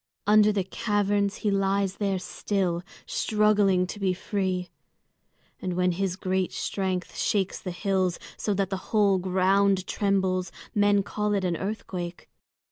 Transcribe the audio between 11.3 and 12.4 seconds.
it an earthquake.